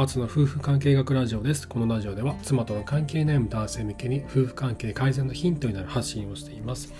[0.00, 1.66] アツの夫婦関係学ラジオです。
[1.66, 6.94] このラジオでは妻との関係悩む男性向けに夫婦関係改善のヒントになる発信をしています。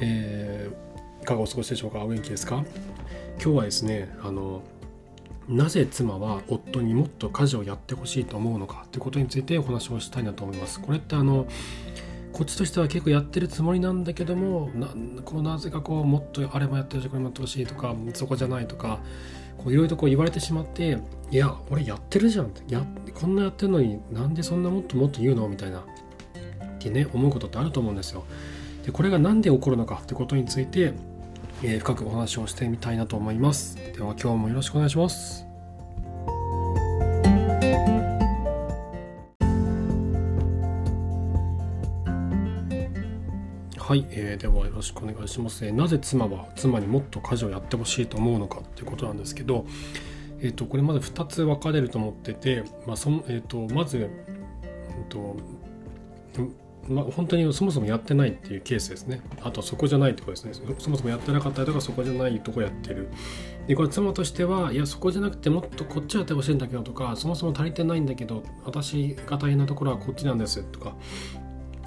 [0.00, 2.00] えー、いかがお過ごしでしょうか？
[2.00, 2.64] お元気ですか？
[3.40, 4.64] 今日はですね、あの、
[5.48, 10.80] なぜ妻は夫にもっと家事をやってほしいと思うのかということについてお話をしたいなと思います。
[10.80, 11.46] これってあの、
[12.34, 14.88] こっちとしては結構やってるつもりなんだけどもな
[15.24, 18.98] こうなぜかこうもっとあれもやってるしこれもやってほしいとかそこじゃないとか
[19.56, 20.98] こういろいろとこう言われてしまって
[21.30, 22.84] いや俺やってるじゃんや
[23.14, 25.82] こんなやってるのになんでそんなもっともっと言うのみたいなっ
[26.80, 28.24] てね思うことってあると思うんですよ。
[28.84, 30.92] でこれが何で起こるのかってことについて、
[31.62, 33.76] えー、深くお話をしてみたいなと思います。
[33.76, 35.43] では今日もよろしくお願いします。
[43.86, 49.66] はい、えー、ではよろしくお願いします、えー、なぜ妻は妻にもっと家事をやってほしいと思うのかっていうことなんですけど、
[50.40, 55.36] えーと、これまず2つ分かれると思ってて、まあそえーと、まず、えーと
[56.88, 59.20] まあ、本当にそもそもやってないっていうケースですね。
[59.42, 60.74] あとそこじゃないってことですね。
[60.78, 63.10] そもそもやってなかったりとかそこじゃないとこやってる。
[63.66, 70.96] でこれ妻としてはいやそこじゃなくてもっとこっちやってほしいんだけどとかそもそも足りてないんだけど私が大変なところはこっちなんですとか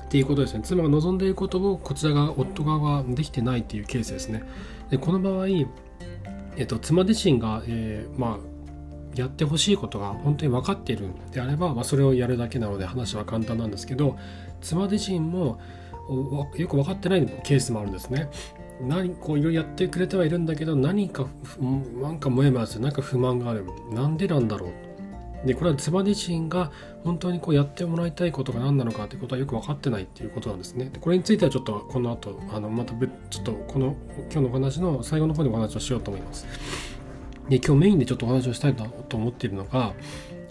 [0.07, 0.61] っていうことですね。
[0.63, 4.43] 妻が望んでいることをこちらが夫側はできてないっていうケースですね。
[4.89, 5.47] でこの場合、
[6.55, 14.17] えっと、妻自身が、えー、まあやってほしいことが本当に分かっているんであれば、まあ、それをやるだけなので話は簡単なんですけど
[14.61, 15.59] 妻自身も
[16.55, 18.29] よく分かってないケースもあるんですね。
[18.79, 21.25] 何こういろいろやってくれてはいるんだけど何か
[21.99, 23.65] なんかモヤモヤする何か不満がある。
[23.91, 24.86] なんでなんだろう。
[25.45, 26.71] でこれは妻自身が
[27.03, 30.89] 本当にこうやってもらいたいことが何なのかってことはよく分かってないっていうことなんですね。
[30.89, 32.93] でこれについてはちょっとこの後あのまた
[33.29, 33.95] ちょっとこの
[34.31, 36.45] 今日のお話の最後の方にお話をしようと思います。
[37.49, 39.93] で今日メインでちょっとお話をしたいと思っているのが、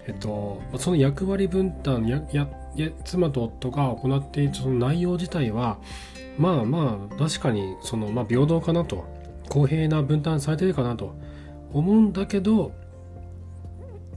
[0.06, 5.78] えっと、その役割分担ややや妻と夫が行っているその内容自体は
[6.38, 9.04] まあまあ確かにその、まあ、平等かなと
[9.48, 11.14] 公平な分担されてるかなと
[11.72, 12.72] 思うんだけど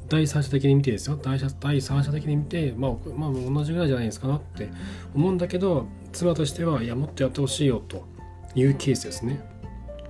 [0.10, 1.18] 第三者的に見てですよ。
[1.18, 1.40] 第
[1.82, 4.70] 三者的に見て、まあ、まあ同じぐらいじゃないですかなって
[5.14, 8.06] 思うんだけど妻としてはいやもっとやってほしいよと
[8.56, 9.40] いうケースですね。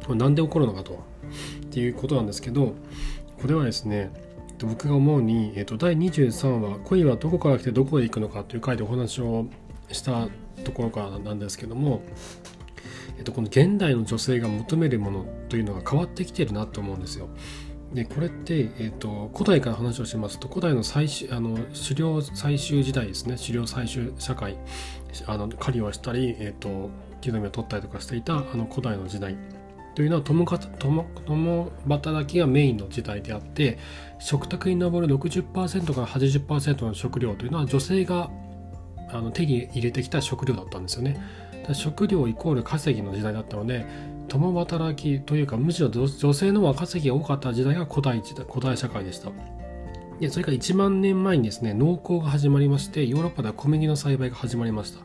[0.06, 1.10] これなんで起こるのかと。
[1.70, 2.74] っていうことなんですけど
[3.42, 4.12] これはですね
[4.60, 9.46] 僕が思うに、えっと、第23話「恋はどこから来てどこへ行くのか」という回でお話を
[9.92, 10.28] した
[10.66, 12.02] ところからなんですけども、
[13.18, 17.30] えっと、この現代の女性が求めるものというのが変わってきてるなと思うんですよ。
[17.94, 24.58] でこれって、えーと、古代から話をしますと古代の最終あの狩猟採集時代ですね狩猟採集社会
[25.26, 29.36] あの狩りをしたり、えーと、木の実を取ったりとかしていたあの古代の時代
[29.96, 33.80] というのは共共共働きがメインの時代であって
[34.20, 38.30] 食卓に上る60%から80%の食料というのは女性が
[39.10, 41.20] あの手に入れてきた食料だったんですよね。
[41.74, 43.86] 食料イコール稼ぎの時代だったので
[44.30, 49.32] 共働きというかむしろ女性の方が稼ぎが多かった時代が古代古代社会でした。
[50.20, 55.00] でそれから1万年前にですね農耕が始まりましてヨーロッパでは小麦の栽培が始まりました。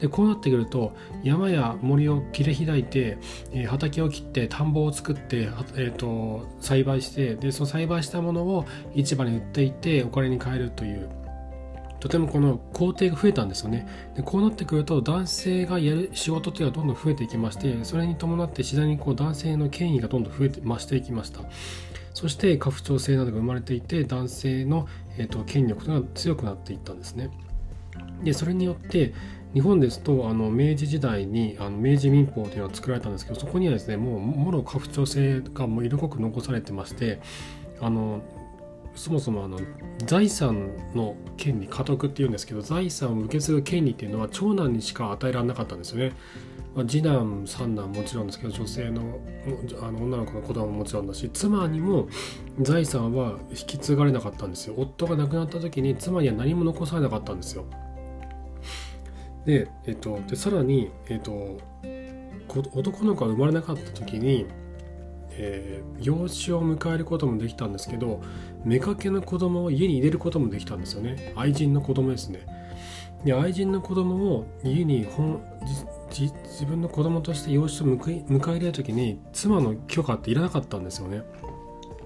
[0.00, 0.92] でこうなってくると
[1.22, 3.16] 山や森を切り開いて、
[3.52, 11.08] えー、畑を切って田んぼを作って、えーと栽培してでその栽培したものを市場に売っていてお金に換えるという
[12.06, 13.86] とてもこの工程が増えたんですよね。
[14.14, 21.40] でこうなってくると男性がやる仕事というのはどんどん増えていきましてそれに伴って次第にこう男性の権威がどんどん増えて増していきました。
[22.14, 24.86] そして家父長制などが生まれていて男性の、
[25.18, 27.28] えーと、権力が強くなっていったんですね。
[28.22, 29.12] でそれによって
[29.52, 37.20] 日本ですとあの明治時代にあの明治民法というのが作られたんですけどそこにはですねもうもろ家父長制がもう色濃く残されてまして
[37.80, 38.22] あの
[38.96, 39.60] そもそもあの
[40.04, 46.12] 財産の権利家督っていうんですけど財産を受け継ぐ権利っていうのは長男にしか与えられなかったんですよね。
[46.74, 49.18] まあ、次男三男もちろんですけど女性の
[49.80, 52.08] あの女の子の子供ももちろんだし妻にも
[52.60, 54.74] 財産は引き継がれなかったんですよ。
[54.76, 57.64] 夫が亡くなった時に妻には何も残されなかったんですよ。
[59.46, 61.58] で,、えっと、でさらに、えっと、
[62.74, 64.46] 男の子が生まれなかった時に
[65.38, 68.22] えー、養子を迎えることもできたんですけど
[68.66, 71.32] 妾の子供を家に入れることもできたんですよね。
[71.36, 72.40] 愛人の子供ですね。
[73.24, 75.40] で愛人の子供を家に本
[76.10, 76.32] 自
[76.66, 81.22] 分の子供として養子を迎え入れる時に妻の許可っていらなかったんですよね。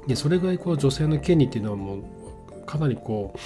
[0.07, 2.03] でそれぐらいこう女性の権利っていうのはもう
[2.67, 3.39] かなりこう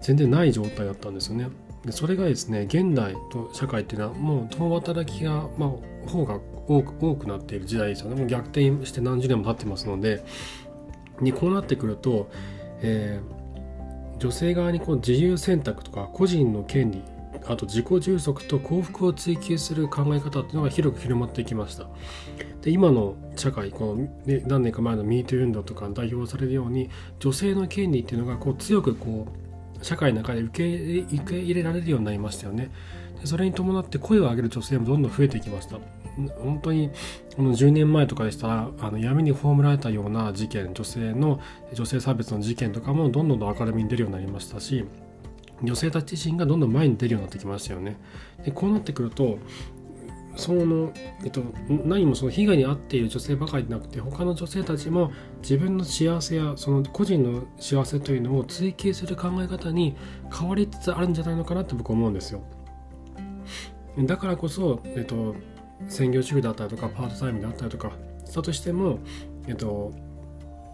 [0.00, 1.48] 全然ない状態だったんですよね。
[1.84, 5.66] でそれがですね現代と社会っていうのはもう共働きが、ま
[6.06, 8.16] あ、方が多く多くなっている時代ですよね。
[8.16, 10.24] もう逆転して何十年も経ってますので。
[11.20, 12.28] にこうなってくると、
[12.86, 17.02] えー、女性側にこう自由選択とか個人の権利
[17.46, 21.88] あと自己充足と幸福を追求する考え方っていうのが広く広まっていきました。
[22.62, 26.88] で今の社会この、ね、何年か前の MeToo 運動とか代表されるように
[27.18, 29.26] 女性の権利っていうのがこう強くこ
[29.80, 32.70] う社会の中で受け受け入れられるようになりましたよね。
[33.20, 35.78] でそれに伴って声を上げる女性もどんどん増えていきました。
[36.38, 36.90] 本当に
[37.36, 41.40] この10年前とかでしたらあの闇に葬られたような事件女性の
[41.72, 44.84] 女性差別の事件とかもどんどん明るみに出るようになりましたし
[45.62, 47.96] 女性たち自身がどんどん前に出るようになってきましたよね。
[48.44, 49.38] でこうなってくると
[50.36, 50.92] その、
[51.24, 55.12] えっと、何もその被害に遭っている女性ばかりでなくて他の女性たちも
[55.42, 59.96] 自分の幸せやその個人の幸せというのを追求する考え方に
[60.36, 62.42] 変わりつつあるんじゃないのかなって僕は思うんですよ。
[63.96, 65.36] だからこそ、えっと、
[65.88, 67.92] 専業主婦だったりとかパートタイムであったりとか
[68.24, 68.98] したとしても、
[69.46, 69.92] えっと、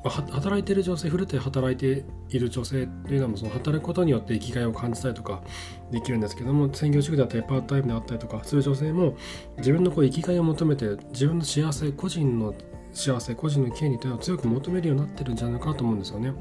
[0.03, 5.43] 働いてる女性フルで働いている女性というのもその働くことによって生きがいを感じたりとか
[5.91, 9.17] できるんですけども専業主婦だったりパートタイムであったりとかする女性も
[9.59, 12.55] 自分のこう生きがいを求めて自分の幸せ個人の
[12.93, 16.33] 幸せ個人の権利というのを強く求めるようになってるんじゃないかと思うんですよね。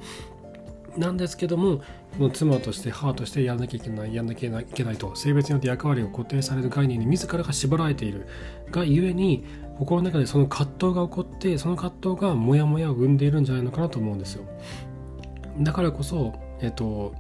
[0.97, 1.77] なんですけども
[2.18, 8.27] この妻として母としてやらなきゃいけないやらなきゃいけないと性別によって役割を固定される概念に自らが縛られている。
[8.71, 9.45] がゆえに
[9.77, 14.44] 心の中でその葛藤が起こってその葛藤がモヤモヤを生んでいるんじゃないのかなと思うんですよ。
[15.62, 17.13] だからこそえっと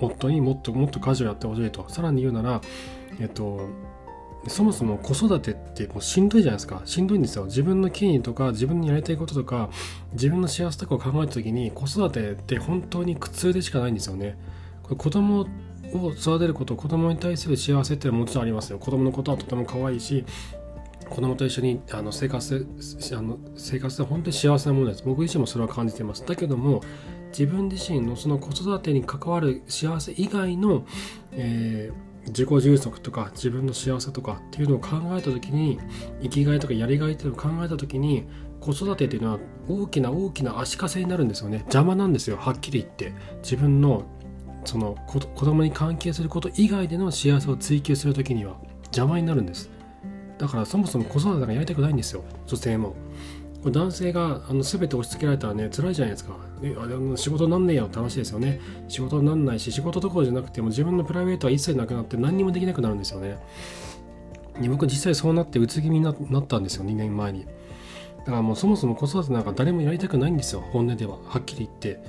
[0.00, 2.60] 夫にもっともっと家事をやってほしいとさらに言うなら
[3.20, 3.68] えっと
[4.48, 6.82] そもそも子育てってもうしんどいじゃないですか。
[6.84, 7.44] しんどいんですよ。
[7.46, 9.70] 自分の権利とか自分のやりたいこととか
[10.12, 14.38] 自分の幸せとかを考えた時に子育てって本当に苦痛でしかないんですよね。
[14.82, 15.46] これ子供を
[16.12, 18.78] 育てること子供に対する幸せってのはもちろんありますよ。
[18.78, 20.24] 子供のことはとても可愛いし
[21.08, 22.66] 子供と一緒にあの生活
[23.12, 25.02] あの生活で本当に幸せなものです。
[25.04, 26.24] 僕自身もそれは感じています。
[26.26, 26.82] だけども
[27.28, 30.86] 自分自身のその子育てに関わる幸せ以外の、
[31.32, 35.78] えー、自己充足とか自分の幸せとかっていうのを考えた時に
[36.22, 38.26] 生きがいとかやりがいっていうのを考えた時に
[38.60, 39.38] 子育てっていうのは
[39.68, 41.58] 大きな大きな足かせになるんですよね。
[41.58, 42.36] 邪魔なんですよ。
[42.38, 43.12] はっきり言って。
[43.42, 44.04] 自分の
[44.64, 49.70] その子供に関係すること以外での幸せを追求する時には邪魔になるんです。
[50.38, 52.24] だからそもそも子育てがやりたくないんですよ。
[52.46, 52.94] 女性も。
[53.70, 56.36] 男性があの全て押し付けられたらね辛いじゃないですか。
[56.62, 58.60] えあの仕事なんねえよって話ですよね。
[58.88, 63.38] 仕事になんないし仕事どころじゃなくても自分のプライベートは一切なくなって何にもできなくなるんですよね。
[64.68, 67.46] 僕実際そうなってうつ気味になったんですよ2年前に。
[68.18, 71.18] だからもうそもそも子育てなんか誰もやりたくないんですよ本音では。
[71.24, 72.00] はっきり言って。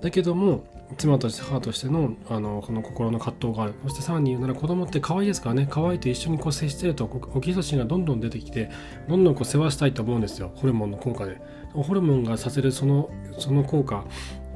[0.00, 0.64] だけども
[0.96, 3.74] 妻として母としてのあのこの心の葛藤がある。
[3.84, 5.66] そしてさらに言うなら子供って可愛いですからね。
[5.70, 8.70] 可愛いと一緒にこう接してるとオキシトシンがどんどん出てきて
[9.08, 10.52] どんどんこう世話したいと思うんですよ。
[10.54, 11.40] ホルモンの効果で。
[11.74, 14.04] ホルモンがさせるそのその効果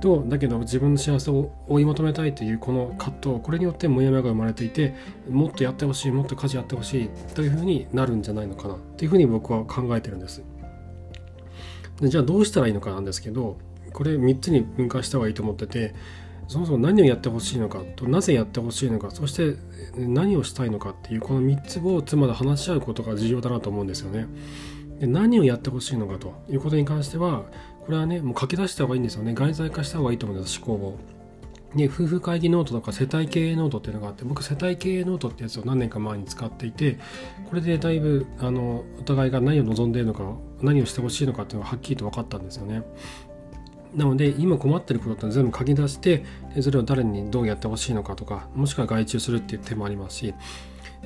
[0.00, 4.94] とだけど自分の幸せを追い求めたいというこの葛藤これによってモヤモヤが生まれていて
[5.30, 8.76] もっとやってほしいもっと家事やってほしいというふうになるんじゃないのかな。
[8.96, 10.42] というふうに僕は考えてるんです。
[12.00, 13.56] でじゃあどうしたらいいのかなんですけど
[13.96, 15.94] これ3つに分解した方がいいと思ってて
[16.48, 19.56] そもそも何をやってほしいのかとなぜやってほしいのかそして
[19.96, 24.26] 何をしたいのかっていうこの3つを妻と話し合うことが重要だなと思うんですよね。
[25.00, 27.44] で何をやってほしいのかということに関しては
[27.84, 30.98] これはねもう書き出した方がいいんですよね外在化した方がいいと思うんです思考を。
[31.74, 36.98] で夫婦会議ノートとか世帯経営ノートっていうのがあって僕世帯経営ノートってやつを何年か前に使っていて
[37.48, 42.82] これでだいぶあのお互いが何を望んでいるのか何をしてほしいのかっていうのがはっきりと分かったんですよね。
[43.94, 46.24] なので今困ってることって全部書き出して
[46.54, 50.34] でそれを誰にどうやってほしいのかとかもしくは外注するっていう手もありますし。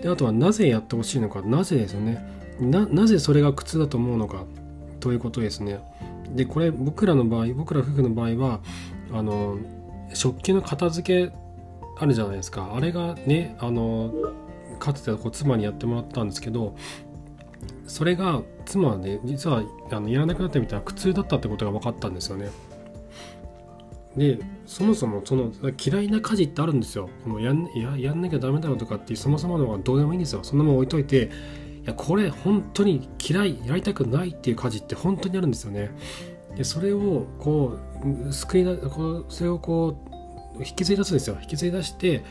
[0.00, 2.24] であとはなぜやってほしいのかなぜですよね。
[2.60, 4.44] ななぜそれが苦痛だと思うのか
[5.00, 5.80] ということですね。
[6.34, 8.60] でこれ僕らの場合僕ら夫婦の場合は
[9.12, 9.58] あの
[10.12, 11.32] 食器の片付け
[11.98, 12.72] あるじゃないですか。
[12.74, 14.12] あれがねあの
[14.78, 16.74] かつてこう妻にやってもらったんですけど
[17.86, 22.50] それが妻はね実はあのやらなくなってみたら苦痛だったってことが分かったんですよね。
[24.16, 25.52] でそもそもその
[25.82, 27.08] 嫌いな家事ってあるんですよ。
[27.24, 30.42] このやんややんなきゃダメだよとかっていうそもそものはどうでもいいんですよ。
[30.42, 31.30] そんなもん置いといて
[31.84, 35.90] いやこれ本当に嫌いやりたくないっていう家事って本当にあるんですよね。
[36.56, 37.78] でそれをこ
[38.28, 39.96] う救いだこうそれをこ
[40.56, 41.38] う引きずり出すんですよ。
[41.40, 42.24] 引きずり出して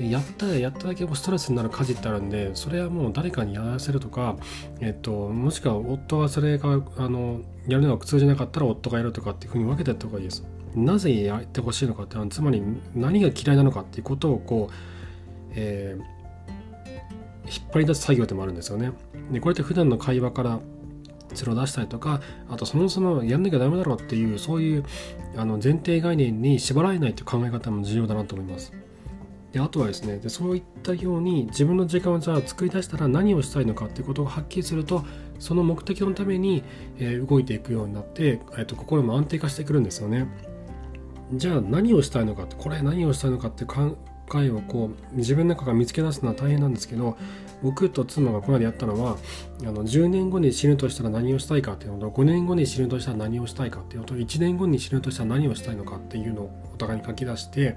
[0.00, 4.36] やったらやっただけストレスになる家事ってあるんでそれはもう誰かにやらせるとか、
[4.80, 10.44] えっと、もしくは夫がそれがあのやるのが苦痛じゃなかったら夫がやるとかっていうふうに分けてやった方がいいです。
[10.74, 12.62] なぜやってほしいのかってつまり
[12.94, 14.74] 何が嫌いなのかっていうことをこう、
[15.54, 16.04] えー、
[17.46, 18.92] 引っ張り出す作業でもあるんですよね。
[19.30, 20.60] でこれって普段の会話から
[21.34, 24.84] それを出したりとかあとそもそもやんなきゃダメだろうっていうそういう
[25.36, 28.72] あの前提概念に縛られないという考え方も重要だなと思います。
[29.52, 35.04] であとはですねでそういったように自分の時間をじゃあ作り出したら何をしたいのかっていうことがはっきりすると
[35.38, 36.64] その目的のために、
[36.98, 40.26] えー、動いていくようになって、えーと、心も安定化してくるんですよね。
[41.32, 43.96] じゃあ何をしたいのかってこれ何をしたいのかって考
[44.36, 47.16] えをこう自分の中から見つけ出すのは大変なんですけど
[47.62, 49.16] 僕と妻がこの間やったのは
[49.62, 57.76] あの10年後に死ぬとしたら何をしたいかっていうのと5年後に死ぬとしたら何をしたいかっていうのと1年後に死ぬとしたら何をしたいのかっていうのをお互いに書き出して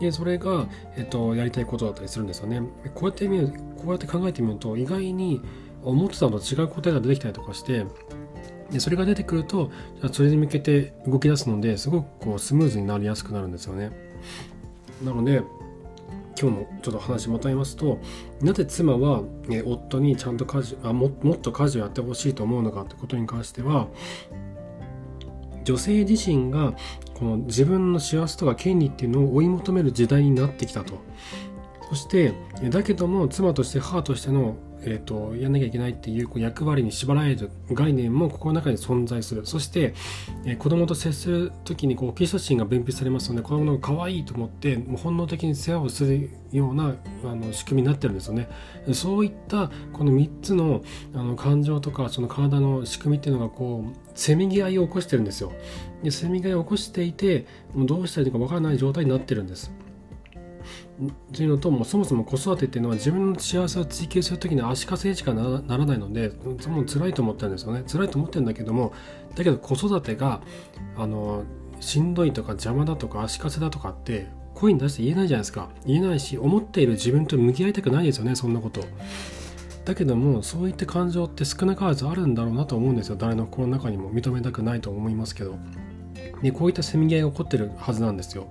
[0.00, 0.66] でそれが、
[0.96, 2.62] えっと、やりたいことだったりするんですよね。
[2.94, 5.40] こうやってみるこうやって考えてみると意外に
[5.82, 7.86] 思ってたのと違う答えが出てきたりとかして
[8.70, 9.70] でそれが出てくると
[10.12, 13.90] それに向けて動き出すのですごくこうスムーズになりやすくなるんですよね。
[15.02, 15.42] なので
[16.40, 17.98] 今日のちょっと話まとめますと
[18.40, 23.88] なぜ妻は、ね、夫にちゃんと家事あももっと家事をやってほしいと思うのかってことに関しては
[25.64, 26.74] 女性自身が
[27.14, 30.94] この自分の幸せとか権利っていうのを追い求める時代になってきたと
[31.88, 32.34] そして
[32.70, 39.44] だけども妻として母としてのえーと、やんなきゃいけないっていう役割に縛られる概念も心の中に存在する。
[39.44, 39.94] そして、
[40.44, 48.48] えー、子供と接する時にこうオキシトシンが分泌されますので子供の可愛いと思ってもう本能的に世話をするようなあの仕組みになってるんですよね。
[48.92, 50.82] そういったこの3つの
[51.14, 55.52] あの感情とかその体の仕組みっていうのがこうせめぎ合いを起こしてるんですよ。
[56.02, 59.72] でせめぎ合いを起こしていてもうどうしたらいいかわからない状態になってるんです。
[61.32, 67.84] というのともそもそも子育てっていうのは自分の幸せを追求する時に足かせにしかならないのでその辛いと思ってるんですよね。
[67.86, 68.92] 辛いと思ってるんだけども
[69.36, 70.40] だけど子育てが
[70.96, 71.44] あの
[71.80, 75.70] しんどいとか邪魔だとか足かせだとかって声に出して言えないじゃないですか。
[75.86, 78.80] 言えないし思っている自分と向き合いたくないですよねそんなこと。
[79.84, 83.16] だけどもそういった感情って少なからずあるんだろうなと思うんですよ。
[83.16, 85.56] 誰の心の中にも認めたくないと思いますけど。
[86.42, 88.48] でこういったせめぎ合いが起こってるはずなんですよ。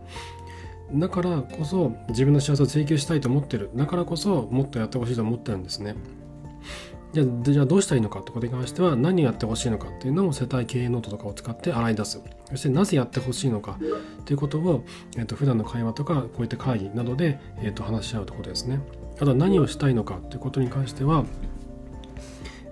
[0.94, 3.70] だからこそ自分の幸せを追求したいと思ってる。
[3.75, 5.96] だからこそもっとやってほしいと思ってるんですね。
[7.13, 12.22] じゃあじゃあどうしたらいいのかってことに関しては何をやってほしいのかっていうのを世帯経営ノートとかを使って洗い出す。
[12.50, 13.77] そしてなぜやってほしいのか
[14.25, 14.84] ということを、
[15.17, 18.79] えー、と普段の会話とかこういった会議などで、えー、と話し合うとことですね。
[19.17, 21.25] あとは何をしたいのかということに関しては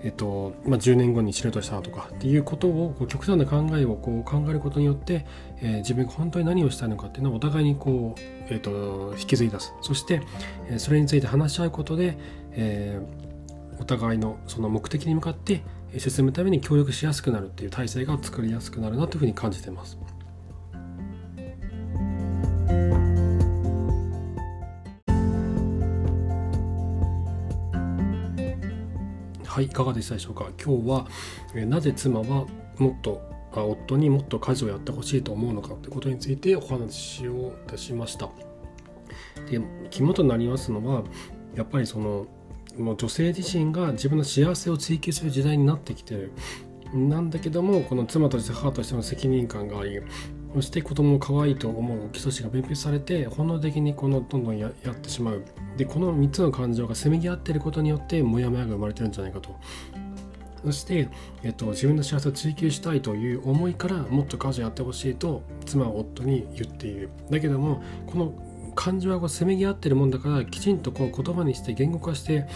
[0.05, 5.25] えっとまあ、10年後に死ぬとしたとかっていうことをこう極端な考えをこう考えることによって、
[5.61, 8.21] えー、自分が本当に何をしたいのかっていうのをお互いにこう、
[8.53, 10.21] えっと、引き継い出すそして、
[10.69, 12.19] えそれについて話し合うことで、
[12.51, 15.63] えー、お互いのその目的に向かって
[15.97, 19.97] 進むために協力しやすくなるっていう体制が作りやすくなるなというふうに感じてます。
[29.55, 30.49] はいいかがでしたでしょうか？
[30.61, 31.07] 今日は、
[31.55, 33.21] えなぜ妻はもっと
[33.53, 38.29] あ夫にもっと家事をやってほしいと思うのかということについてお話をいたしました。
[39.49, 41.03] で肝となりますのは
[41.55, 42.27] やっぱりその
[42.77, 46.33] もう女性自身が自分の幸せを追求する時代になってきてる。
[46.93, 50.01] なんだけどもこの妻として母としての責任感があり
[50.55, 55.43] そして子供を可愛いと思う基礎子が分泌されて本能的にこのどんどんやってしまう。
[55.75, 59.49] でこの3つの感情がせめぎ合ってることによってモヤモヤが生まれてるんじゃないかと。
[60.63, 61.09] そして、
[61.43, 67.09] えっと、自分の幸せを追求したいという思いからもっと家事をやってほしいと妻は夫に言っている。
[67.29, 68.33] だけどもこの
[68.75, 72.47] 感情はこうせめぎ合ってるもんだからきちんとこう言葉にして言語化して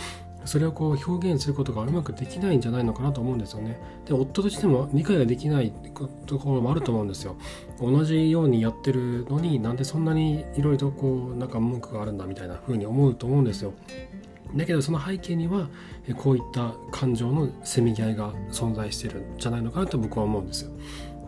[0.49, 3.79] それをこう表現することがうまくできないんじゃないのかなと思うんですよね。
[4.07, 5.71] で夫としても理解ができない
[6.25, 7.35] ところもあると思うんですよ。
[7.79, 13.73] 同じようにやってるのになんでそんなにいろいろこうなんか文句があるんだみたいな風に思うと思うんですよ。
[14.55, 15.69] だけどその背景には
[16.17, 20.71] こういった感情のせめぎ合いが存在してるんじゃないのかなと僕は思うんですよ。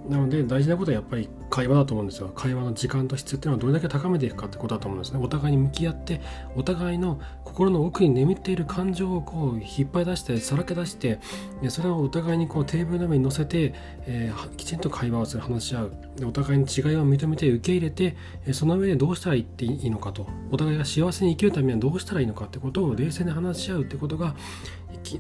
[0.09, 2.31] なので大事なことはやっぱり会話だと思うんですよ。
[2.35, 5.19] 会話の時間と質っていうのはどれだけ高めていくかってことだと思うんですね。
[5.23, 6.21] お互いに向き合って
[6.55, 7.19] お互いの
[7.51, 11.19] 心の奥に眠っている感情をこう引っ張り出してさらけ出して
[11.67, 13.73] それをお互いにこうテーブルの上に乗せて、
[14.05, 15.93] えー、きちんと会話をする話し合う
[16.25, 18.15] お互いに違いを認めて受け入れて
[18.53, 24.33] その上でどうしたらいいのかとお互いが幸せに生きるためにはどうしたらいいのかってことを冷静に話し合うってことが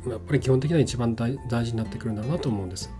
[0.07, 2.93] やっぱり基本的には一番大事になってくるんだろうなと思うんです。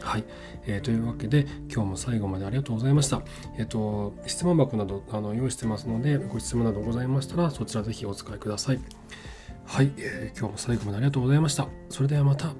[0.00, 0.24] はい、
[0.66, 3.22] えー、というわけで今日も最後までありがとうございました。
[3.58, 8.80] えっ、ー、と質問箱などあの用意してますのでご質問などございましたらそちらぜひお使いください。
[9.64, 11.68] はい、えー、今日も最後までありがとうございました。
[11.90, 12.54] それではまた。